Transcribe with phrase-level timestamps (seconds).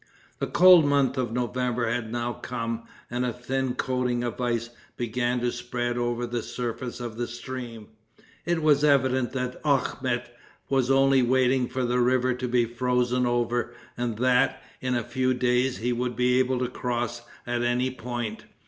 [0.39, 5.41] The cold month of November had now come, and a thin coating of ice began
[5.41, 7.87] to spread over the surface of the stream.
[8.43, 10.29] It was evident that Akhmet
[10.69, 15.35] was only waiting for the river to be frozen over, and that, in a few
[15.35, 18.45] days, he would be able to cross at any point.